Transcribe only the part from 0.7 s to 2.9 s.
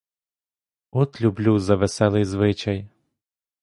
От люблю за веселий звичай!